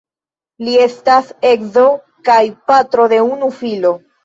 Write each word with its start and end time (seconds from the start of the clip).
Li 0.67 0.71
estas 0.85 1.29
edzo 1.51 1.85
kaj 2.31 2.41
patro 2.73 3.09
de 3.15 3.23
unu 3.31 3.55
filo. 3.63 3.97